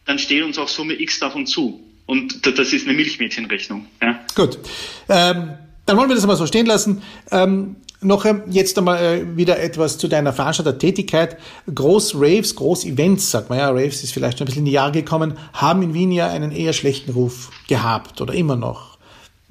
[0.06, 1.82] dann steht uns auch Summe X davon zu.
[2.06, 3.88] Und das ist eine Milchmädchenrechnung.
[4.02, 4.20] Ja.
[4.36, 4.60] Gut.
[5.08, 5.54] Ähm,
[5.86, 7.02] dann wollen wir das mal so stehen lassen.
[7.32, 11.38] Ähm, noch jetzt einmal äh, wieder etwas zu deiner Veranstaltertätigkeit.
[11.74, 15.38] Groß-Raves, Groß-Events, sagt man ja, Raves ist vielleicht schon ein bisschen in die Jahre gekommen,
[15.54, 18.93] haben in Wien ja einen eher schlechten Ruf gehabt oder immer noch.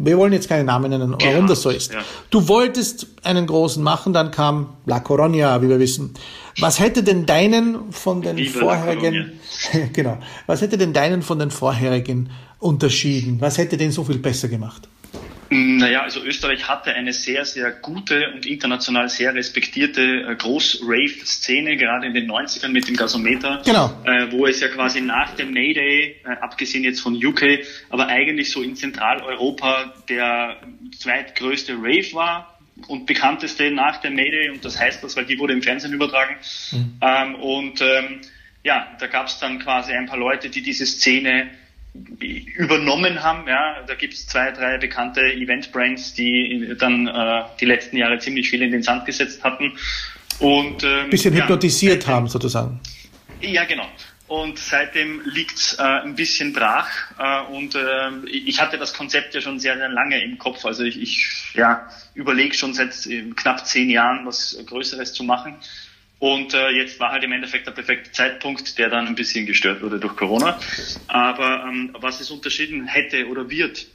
[0.04, 1.92] Wir wollen jetzt keine Namen nennen, warum genau, das so ist.
[1.92, 2.00] Ja.
[2.30, 6.14] Du wolltest einen großen machen, dann kam La Coronia, wie wir wissen.
[6.58, 9.32] Was hätte denn deinen von den Viva vorherigen,
[9.92, 13.40] genau, was hätte denn deinen von den vorherigen unterschieden?
[13.40, 14.88] Was hätte den so viel besser gemacht?
[15.52, 22.06] Naja, also Österreich hatte eine sehr, sehr gute und international sehr respektierte äh, Groß-Rave-Szene, gerade
[22.06, 23.92] in den 90ern mit dem Gasometer, genau.
[24.04, 27.60] äh, wo es ja quasi nach dem Mayday, äh, abgesehen jetzt von UK,
[27.90, 30.58] aber eigentlich so in Zentraleuropa der
[30.98, 35.52] zweitgrößte Rave war und bekannteste nach dem Mayday und das heißt das, weil die wurde
[35.52, 36.36] im Fernsehen übertragen.
[36.70, 36.94] Mhm.
[37.00, 38.20] Ähm, und ähm,
[38.64, 41.50] ja, da gab es dann quasi ein paar Leute, die diese Szene
[41.94, 43.46] übernommen haben.
[43.46, 48.48] Ja, da gibt es zwei, drei bekannte Event-Brands, die dann äh, die letzten Jahre ziemlich
[48.48, 49.76] viel in den Sand gesetzt hatten.
[50.38, 52.80] Und, ähm, bisschen hypnotisiert ja, haben sozusagen.
[53.40, 53.88] Ja, genau.
[54.28, 56.88] Und seitdem liegt's äh, ein bisschen brach.
[57.18, 60.64] Äh, und äh, ich hatte das Konzept ja schon sehr, sehr lange im Kopf.
[60.64, 65.56] Also ich, ich ja, überlege schon seit äh, knapp zehn Jahren, was Größeres zu machen.
[66.22, 69.82] Und äh, jetzt war halt im Endeffekt der perfekte Zeitpunkt, der dann ein bisschen gestört
[69.82, 70.56] wurde durch Corona.
[71.08, 73.88] Aber ähm, was es unterschieden hätte oder wird,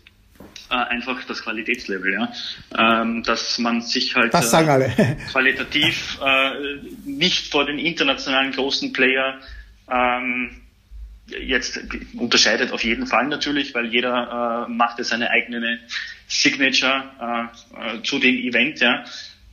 [0.70, 2.34] äh, einfach das Qualitätslevel, ja.
[2.78, 4.34] Ähm, dass man sich halt.
[4.98, 6.50] Äh, qualitativ äh,
[7.06, 9.40] nicht vor den internationalen großen Player
[9.90, 10.63] ähm,
[11.28, 11.80] jetzt
[12.13, 15.80] unterscheidet auf jeden Fall natürlich, weil jeder äh, macht ja seine eigene
[16.28, 19.06] Signature äh, äh, zu dem Event, ja.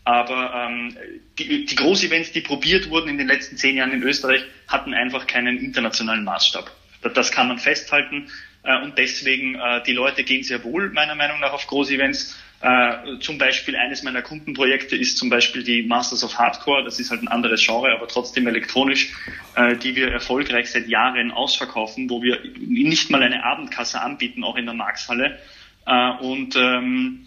[0.04, 0.96] Aber ähm,
[1.38, 5.26] die, die Groß-Events, die probiert wurden in den letzten zehn Jahren in Österreich, hatten einfach
[5.26, 6.70] keinen internationalen Maßstab.
[7.14, 8.28] Das kann man festhalten.
[8.62, 12.36] Äh, und deswegen, äh, die Leute gehen sehr wohl, meiner Meinung nach, auf Groß-Events.
[12.60, 16.84] Äh, zum Beispiel eines meiner Kundenprojekte ist zum Beispiel die Masters of Hardcore.
[16.84, 19.12] Das ist halt ein anderes Genre, aber trotzdem elektronisch,
[19.54, 24.56] äh, die wir erfolgreich seit Jahren ausverkaufen, wo wir nicht mal eine Abendkasse anbieten, auch
[24.56, 25.38] in der Markshalle.
[25.86, 27.26] Äh, und ähm,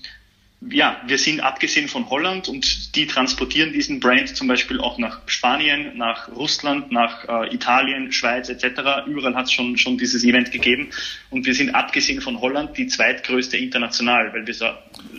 [0.62, 5.22] ja, wir sind abgesehen von Holland und die transportieren diesen Brand zum Beispiel auch nach
[5.28, 9.06] Spanien, nach Russland, nach äh, Italien, Schweiz etc.
[9.06, 10.90] Überall hat es schon, schon dieses Event gegeben
[11.30, 14.54] und wir sind abgesehen von Holland die zweitgrößte international, weil wir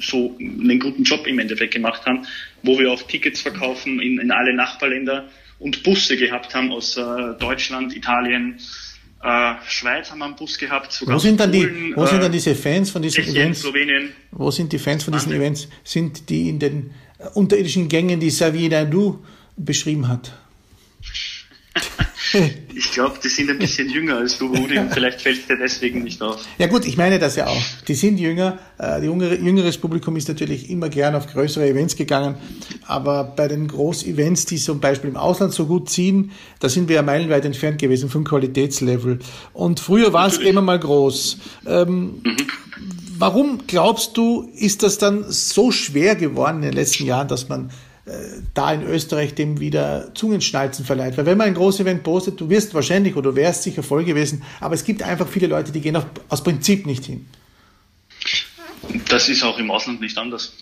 [0.00, 2.26] so, einen guten Job im Endeffekt gemacht haben,
[2.64, 5.28] wo wir auch Tickets verkaufen in, in alle Nachbarländer
[5.60, 7.02] und Busse gehabt haben aus äh,
[7.38, 8.58] Deutschland, Italien,
[9.22, 10.92] äh, Schweiz haben wir einen Bus gehabt.
[10.92, 13.60] Sogar wo sind dann die, wo äh, sind dann diese Fans von diesen Tschechien, Events?
[13.60, 14.12] Slowenien.
[14.30, 15.42] Wo sind die Fans von diesen Wahnsinn.
[15.42, 15.68] Events?
[15.82, 16.90] Sind die in den
[17.34, 19.18] unterirdischen Gängen, die Xavier Nadu
[19.56, 20.32] beschrieben hat?
[22.74, 26.02] ich glaube, die sind ein bisschen jünger als du, Rudi, und vielleicht fällt dir deswegen
[26.02, 26.44] nicht auf.
[26.58, 27.62] Ja gut, ich meine das ja auch.
[27.86, 28.58] Die sind jünger.
[28.80, 32.36] Äh, jüngere, jüngeres Publikum ist natürlich immer gern auf größere Events gegangen.
[32.86, 36.96] Aber bei den Groß-Events, die zum Beispiel im Ausland so gut ziehen, da sind wir
[36.96, 39.18] ja meilenweit entfernt gewesen vom Qualitätslevel.
[39.52, 41.38] Und früher war es immer mal groß.
[41.66, 42.36] Ähm, mhm.
[43.18, 47.70] Warum glaubst du, ist das dann so schwer geworden in den letzten Jahren, dass man
[48.54, 51.16] da in Österreich dem wieder Zungenschnalzen verleiht.
[51.16, 54.04] Weil wenn man ein großes Event postet, du wirst wahrscheinlich oder du wärst sicher voll
[54.04, 57.26] gewesen, aber es gibt einfach viele Leute, die gehen auf, aus Prinzip nicht hin.
[59.08, 60.56] Das ist auch im Ausland nicht anders.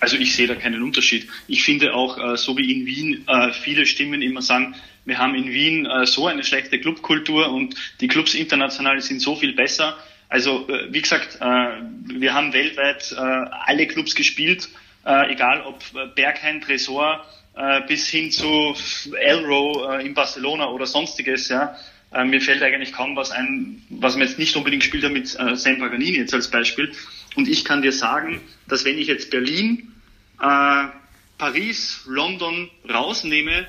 [0.00, 1.28] Also ich sehe da keinen Unterschied.
[1.48, 4.74] Ich finde auch, äh, so wie in Wien äh, viele Stimmen immer sagen,
[5.06, 9.52] wir haben in Wien so eine schlechte Clubkultur und die Clubs international sind so viel
[9.52, 9.98] besser.
[10.30, 14.70] Also wie gesagt, wir haben weltweit alle Clubs gespielt
[15.04, 15.80] äh, egal ob
[16.14, 17.24] Berghain, Tresor
[17.56, 18.74] äh, bis hin zu
[19.18, 21.76] Elro äh, in Barcelona oder sonstiges, ja.
[22.12, 25.56] Äh, mir fällt eigentlich kaum was ein, was man jetzt nicht unbedingt spielt, mit äh,
[25.56, 26.92] San Paganini jetzt als Beispiel.
[27.34, 29.92] Und ich kann dir sagen, dass wenn ich jetzt Berlin,
[30.40, 30.84] äh,
[31.38, 33.66] Paris, London rausnehme,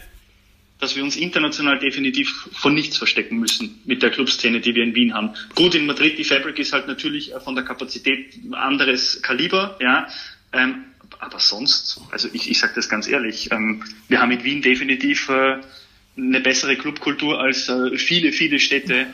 [0.80, 4.94] dass wir uns international definitiv von nichts verstecken müssen mit der Clubszene, die wir in
[4.94, 5.34] Wien haben.
[5.56, 10.08] Gut, in Madrid, die Fabric ist halt natürlich äh, von der Kapazität anderes Kaliber, ja.
[10.54, 10.86] Ähm,
[11.20, 15.30] aber sonst, also ich, ich sage das ganz ehrlich, ähm, wir haben in Wien definitiv
[15.30, 15.62] äh,
[16.18, 19.08] eine bessere Clubkultur als äh, viele, viele Städte.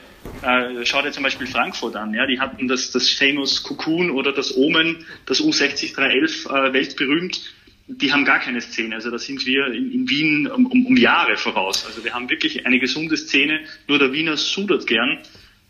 [0.43, 4.31] Äh, schau dir zum Beispiel Frankfurt an, ja, die hatten das, das Famous Cocoon oder
[4.31, 7.41] das Omen, das U60311 äh, weltberühmt.
[7.87, 8.95] Die haben gar keine Szene.
[8.95, 11.85] Also da sind wir in, in Wien um, um, um Jahre voraus.
[11.85, 13.61] Also wir haben wirklich eine gesunde Szene.
[13.87, 15.19] Nur der Wiener sudert gern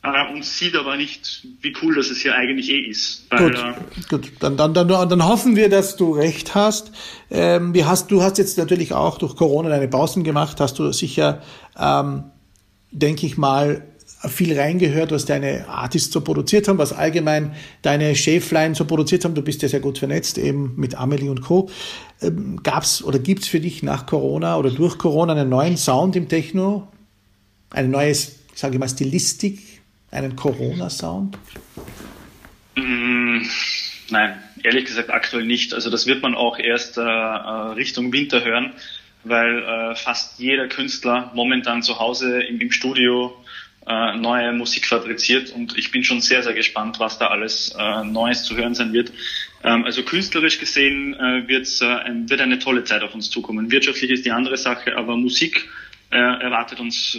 [0.04, 3.26] äh, und sieht aber nicht, wie cool das es hier eigentlich eh ist.
[3.30, 3.74] Weil, gut, äh,
[4.10, 4.32] gut.
[4.40, 6.92] Dann, dann, dann, dann hoffen wir, dass du recht hast.
[7.30, 8.10] Ähm, wie hast.
[8.10, 11.42] Du hast jetzt natürlich auch durch Corona deine Pausen gemacht, hast du sicher,
[11.78, 12.24] ähm,
[12.92, 13.88] denke ich mal,
[14.28, 19.34] viel reingehört, was deine Artists so produziert haben, was allgemein deine Schäflein so produziert haben.
[19.34, 21.70] Du bist ja sehr gut vernetzt, eben mit Amelie und Co.
[22.22, 26.28] Ähm, gab's oder gibt's für dich nach Corona oder durch Corona einen neuen Sound im
[26.28, 26.88] Techno?
[27.72, 29.71] Ein neues, sage ich mal, Stilistik?
[30.12, 31.38] Einen Corona-Sound?
[32.76, 33.42] Mm,
[34.10, 35.74] nein, ehrlich gesagt aktuell nicht.
[35.74, 37.06] Also das wird man auch erst äh, äh,
[37.74, 38.74] Richtung Winter hören,
[39.24, 43.36] weil äh, fast jeder Künstler momentan zu Hause im, im Studio
[43.88, 48.04] äh, neue Musik fabriziert und ich bin schon sehr, sehr gespannt, was da alles äh,
[48.04, 49.12] Neues zu hören sein wird.
[49.64, 53.72] Ähm, also künstlerisch gesehen äh, wird's, wird eine tolle Zeit auf uns zukommen.
[53.72, 55.68] Wirtschaftlich ist die andere Sache, aber Musik
[56.14, 57.18] erwartet uns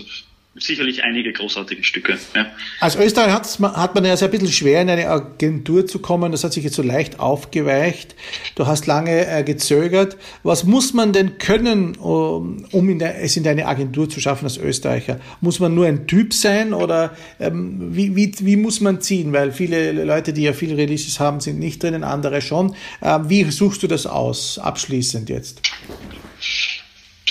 [0.55, 2.19] sicherlich einige großartige Stücke.
[2.35, 2.47] Ja.
[2.81, 6.31] Als Österreich hat man ja sehr ein bisschen schwer, in eine Agentur zu kommen.
[6.31, 8.15] Das hat sich jetzt so leicht aufgeweicht.
[8.55, 10.19] Du hast lange äh, gezögert.
[10.43, 14.59] Was muss man denn können, um, in der, es in eine Agentur zu schaffen als
[14.59, 15.21] Österreicher?
[15.41, 19.33] Muss man nur ein Typ sein oder ähm, wie, wie, wie muss man ziehen?
[19.33, 22.77] Weil viele Leute, die ja viele Releases haben, sind nicht drinnen, andere schon.
[23.01, 25.63] Ähm, wie suchst du das aus, abschließend jetzt?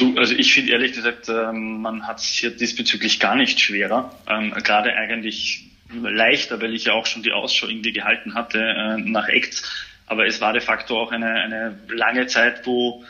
[0.02, 4.12] Du, also ich finde ehrlich gesagt, ähm, man hat es hier diesbezüglich gar nicht schwerer.
[4.28, 8.98] Ähm, gerade eigentlich leichter, weil ich ja auch schon die Ausschau irgendwie gehalten hatte äh,
[8.98, 9.62] nach Acts.
[10.08, 13.06] Aber es war de facto auch eine, eine lange Zeit, wo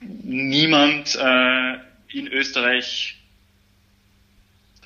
[0.00, 1.74] niemand äh,
[2.16, 3.17] in Österreich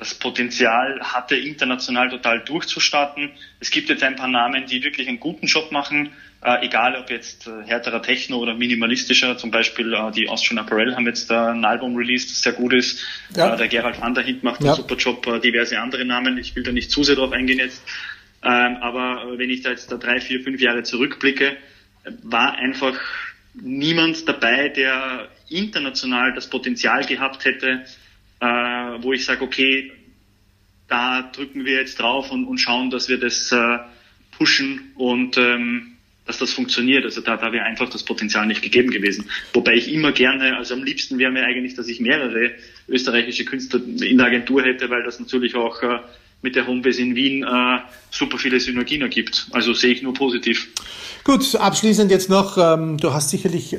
[0.03, 3.31] das Potenzial hatte, international total durchzustarten.
[3.61, 6.11] Es gibt jetzt ein paar Namen, die wirklich einen guten Job machen,
[6.43, 9.39] äh, egal ob jetzt äh, härterer Techno oder minimalistischer.
[9.39, 12.73] Zum Beispiel äh, die Austrian Apparel haben jetzt äh, ein Album released, das sehr gut
[12.73, 12.99] ist.
[13.37, 13.55] Ja.
[13.55, 14.73] Äh, der Gerald van der Hint macht ja.
[14.73, 16.37] einen super Job, äh, diverse andere Namen.
[16.37, 17.85] Ich will da nicht zu sehr drauf eingehen jetzt.
[18.43, 21.57] Ähm, aber wenn ich da jetzt da drei, vier, fünf Jahre zurückblicke,
[22.25, 22.99] war einfach
[23.55, 27.85] niemand dabei, der international das Potenzial gehabt hätte,
[28.43, 28.45] äh,
[29.03, 29.93] wo ich sage, okay,
[30.89, 33.79] da drücken wir jetzt drauf und, und schauen, dass wir das äh,
[34.37, 35.93] pushen und ähm,
[36.27, 37.05] dass das funktioniert.
[37.05, 39.27] Also da, da wäre einfach das Potenzial nicht gegeben gewesen.
[39.53, 42.51] Wobei ich immer gerne, also am liebsten wäre mir eigentlich, dass ich mehrere
[42.89, 46.01] österreichische Künstler in der Agentur hätte, weil das natürlich auch äh,
[46.43, 47.79] mit der Homebase in Wien äh,
[48.11, 49.47] super viele Synergien ergibt.
[49.53, 50.69] Also sehe ich nur positiv.
[51.23, 53.77] Gut, abschließend jetzt noch, ähm, du hast sicherlich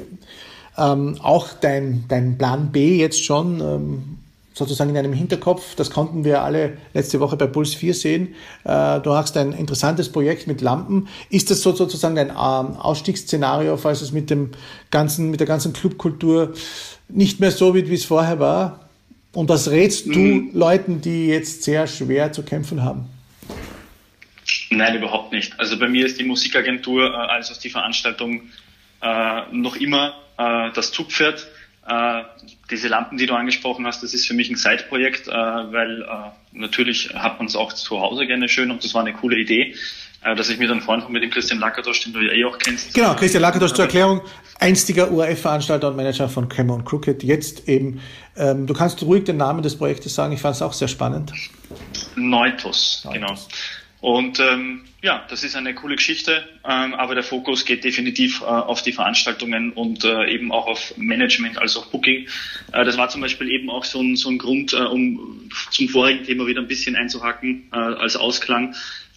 [0.77, 4.22] ähm, auch dein, dein Plan B jetzt schon ähm,
[4.53, 5.75] sozusagen in einem Hinterkopf.
[5.75, 8.35] Das konnten wir alle letzte Woche bei Puls 4 sehen.
[8.63, 11.07] Äh, du hast ein interessantes Projekt mit Lampen.
[11.29, 14.51] Ist das so sozusagen dein ähm, Ausstiegsszenario, falls es mit dem
[14.91, 16.53] ganzen, mit der ganzen Clubkultur
[17.09, 18.89] nicht mehr so wird, wie es vorher war?
[19.33, 20.51] Und was rätst du mhm.
[20.53, 23.07] Leuten, die jetzt sehr schwer zu kämpfen haben?
[24.69, 25.59] Nein, überhaupt nicht.
[25.59, 28.41] Also bei mir ist die Musikagentur äh, als die Veranstaltung
[29.01, 31.47] äh, noch immer das Zugpferd.
[32.73, 36.01] Äh, diese Lampen, die du angesprochen hast, das ist für mich ein Side-Projekt, äh, weil
[36.01, 39.37] äh, natürlich hat man es auch zu Hause gerne schön und das war eine coole
[39.37, 39.75] Idee,
[40.23, 42.57] äh, dass ich mir dann Freund mit dem Christian Lackertosch, den du ja eh auch
[42.57, 42.93] kennst.
[42.93, 44.21] Genau, Christian Lackertosch zur Erklärung,
[44.59, 47.99] einstiger ORF-Veranstalter und Manager von Cameron Crooked, jetzt eben,
[48.35, 51.31] ähm, du kannst ruhig den Namen des Projektes sagen, ich fand es auch sehr spannend.
[52.15, 53.13] Neutos, Neutos.
[53.13, 53.37] genau.
[54.01, 58.45] Und ähm, ja, das ist eine coole Geschichte, ähm, aber der Fokus geht definitiv äh,
[58.45, 62.29] auf die Veranstaltungen und äh, eben auch auf Management als auch Booking.
[62.71, 65.89] Äh, das war zum Beispiel eben auch so ein, so ein Grund, äh, um zum
[65.89, 68.75] vorigen Thema wieder ein bisschen einzuhacken äh, als Ausklang,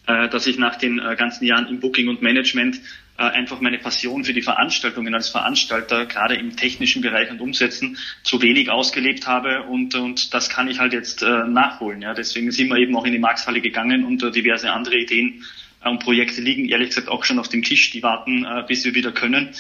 [0.08, 2.80] äh, dass ich nach den ganzen Jahren im Booking und Management
[3.18, 8.42] einfach meine Passion für die Veranstaltungen als Veranstalter, gerade im technischen Bereich und Umsetzen, zu
[8.42, 12.02] wenig ausgelebt habe und, und das kann ich halt jetzt nachholen.
[12.02, 12.12] Ja.
[12.12, 15.42] Deswegen sind wir eben auch in die Markshalle gegangen und diverse andere Ideen
[15.84, 18.94] und Projekte liegen ehrlich gesagt auch schon auf dem Tisch, die warten, äh, bis wir
[18.94, 19.54] wieder können.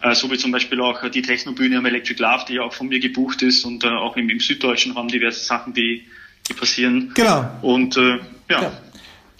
[0.00, 2.88] Äh, so wie zum Beispiel auch die Technobühne am Electric Love, die ja auch von
[2.88, 6.04] mir gebucht ist und äh, auch im, im süddeutschen Raum diverse Sachen, die,
[6.48, 7.12] die passieren.
[7.14, 7.50] Genau.
[7.62, 8.62] Und äh, ja.
[8.62, 8.72] ja.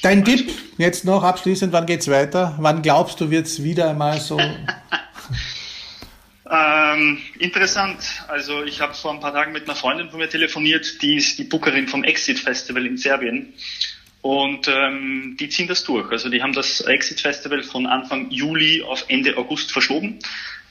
[0.03, 2.57] Dein Tipp jetzt noch abschließend, wann geht's weiter?
[2.59, 4.39] Wann glaubst du, wird's wieder einmal so?
[6.51, 7.99] ähm, interessant.
[8.29, 11.39] Also ich habe vor ein paar Tagen mit einer Freundin von mir telefoniert, die ist
[11.39, 13.55] die Bookerin vom Exit Festival in Serbien.
[14.21, 16.11] Und ähm, die ziehen das durch.
[16.11, 20.19] Also die haben das Exit Festival von Anfang Juli auf Ende August verschoben.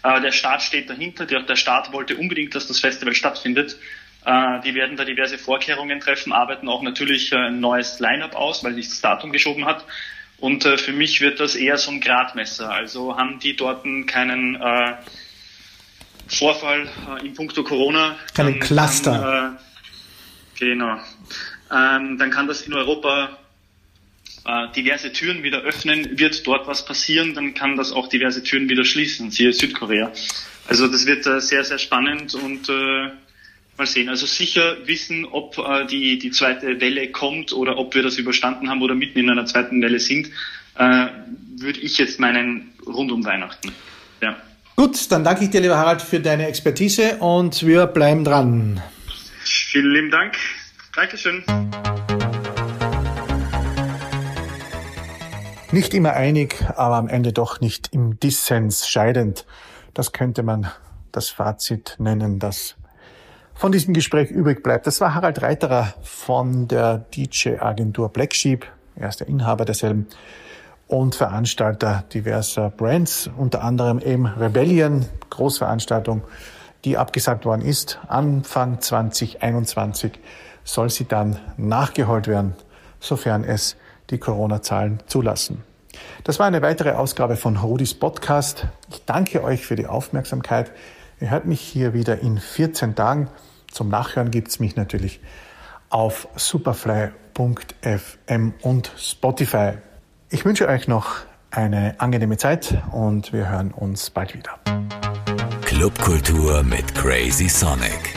[0.03, 1.25] Äh, der Staat steht dahinter.
[1.25, 3.77] Der, der Staat wollte unbedingt, dass das Festival stattfindet.
[4.25, 8.63] Äh, die werden da diverse Vorkehrungen treffen, arbeiten auch natürlich äh, ein neues Line-up aus,
[8.63, 9.86] weil sich das Datum geschoben hat.
[10.39, 12.69] Und äh, für mich wird das eher so ein Gradmesser.
[12.69, 14.95] Also haben die dort keinen äh,
[16.27, 18.17] Vorfall äh, in puncto Corona.
[18.33, 19.12] Keinen Cluster.
[19.12, 19.60] Dann, äh,
[20.60, 20.99] genau.
[21.71, 23.38] Ähm, dann kann das in Europa
[24.45, 26.17] äh, diverse Türen wieder öffnen.
[26.17, 29.32] Wird dort was passieren, dann kann das auch diverse Türen wieder schließen.
[29.32, 30.12] Siehe Südkorea.
[30.67, 33.12] Also das wird äh, sehr, sehr spannend und äh,
[33.77, 34.10] Mal sehen.
[34.10, 38.69] Also sicher wissen, ob äh, die, die zweite Welle kommt oder ob wir das überstanden
[38.69, 40.32] haben oder mitten in einer zweiten Welle sind,
[40.75, 41.08] äh,
[41.58, 43.71] würde ich jetzt meinen rund um Weihnachten.
[44.19, 44.36] Ja.
[44.75, 48.82] Gut, dann danke ich dir, lieber Harald, für deine Expertise und wir bleiben dran.
[49.43, 50.38] Vielen lieben Dank.
[50.97, 51.43] Dankeschön.
[55.71, 59.45] Nicht immer einig, aber am Ende doch nicht im Dissens scheidend.
[59.93, 60.71] Das könnte man
[61.12, 62.77] das Fazit nennen, das
[63.53, 64.88] von diesem Gespräch übrig bleibt.
[64.88, 68.65] Das war Harald Reiterer von der DJ-Agentur Black Sheep.
[68.95, 70.07] Er ist der Inhaber derselben
[70.88, 76.23] und Veranstalter diverser Brands, unter anderem eben Rebellion, Großveranstaltung,
[76.86, 77.99] die abgesagt worden ist.
[78.07, 80.19] Anfang 2021
[80.67, 82.53] soll sie dann nachgeholt werden,
[82.99, 83.77] sofern es
[84.10, 85.63] die Corona-Zahlen zulassen.
[86.23, 88.67] Das war eine weitere Ausgabe von Rudis Podcast.
[88.89, 90.71] Ich danke euch für die Aufmerksamkeit.
[91.19, 93.30] Ihr hört mich hier wieder in 14 Tagen.
[93.71, 95.19] Zum Nachhören gibt es mich natürlich
[95.89, 97.13] auf superfly.fm
[98.62, 99.73] und Spotify.
[100.30, 101.15] Ich wünsche euch noch
[101.49, 104.60] eine angenehme Zeit und wir hören uns bald wieder.
[105.62, 108.16] Clubkultur mit Crazy Sonic.